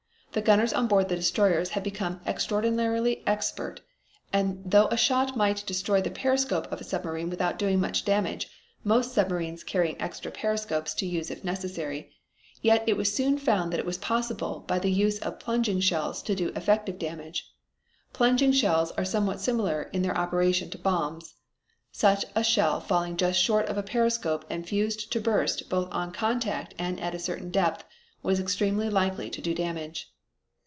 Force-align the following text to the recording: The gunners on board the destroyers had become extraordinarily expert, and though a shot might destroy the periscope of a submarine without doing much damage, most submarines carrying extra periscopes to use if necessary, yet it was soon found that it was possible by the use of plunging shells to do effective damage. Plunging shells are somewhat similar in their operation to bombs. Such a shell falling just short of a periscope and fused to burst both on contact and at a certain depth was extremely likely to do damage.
The 0.33 0.41
gunners 0.41 0.71
on 0.71 0.87
board 0.87 1.09
the 1.09 1.17
destroyers 1.17 1.71
had 1.71 1.83
become 1.83 2.21
extraordinarily 2.25 3.21
expert, 3.27 3.81
and 4.31 4.63
though 4.65 4.87
a 4.87 4.95
shot 4.95 5.35
might 5.35 5.65
destroy 5.67 6.01
the 6.01 6.09
periscope 6.09 6.71
of 6.71 6.79
a 6.79 6.85
submarine 6.85 7.29
without 7.29 7.59
doing 7.59 7.81
much 7.81 8.05
damage, 8.05 8.47
most 8.81 9.11
submarines 9.13 9.65
carrying 9.65 9.99
extra 10.01 10.31
periscopes 10.31 10.93
to 10.93 11.05
use 11.05 11.31
if 11.31 11.43
necessary, 11.43 12.11
yet 12.61 12.81
it 12.87 12.95
was 12.95 13.13
soon 13.13 13.37
found 13.37 13.73
that 13.73 13.79
it 13.81 13.85
was 13.85 13.97
possible 13.97 14.63
by 14.67 14.79
the 14.79 14.89
use 14.89 15.19
of 15.19 15.37
plunging 15.37 15.81
shells 15.81 16.23
to 16.23 16.33
do 16.33 16.47
effective 16.55 16.97
damage. 16.97 17.51
Plunging 18.13 18.53
shells 18.53 18.91
are 18.93 19.03
somewhat 19.03 19.41
similar 19.41 19.89
in 19.91 20.01
their 20.01 20.17
operation 20.17 20.69
to 20.69 20.77
bombs. 20.77 21.33
Such 21.91 22.23
a 22.35 22.43
shell 22.45 22.79
falling 22.79 23.17
just 23.17 23.37
short 23.37 23.65
of 23.65 23.77
a 23.77 23.83
periscope 23.83 24.45
and 24.49 24.65
fused 24.65 25.11
to 25.11 25.19
burst 25.19 25.67
both 25.69 25.91
on 25.93 26.13
contact 26.13 26.73
and 26.79 27.01
at 27.01 27.13
a 27.13 27.19
certain 27.19 27.49
depth 27.51 27.83
was 28.23 28.39
extremely 28.39 28.89
likely 28.89 29.29
to 29.29 29.41
do 29.41 29.53
damage. 29.53 30.07